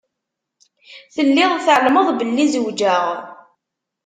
[1.13, 3.05] Telliḍ tεelmeḍ belli zewǧeɣ.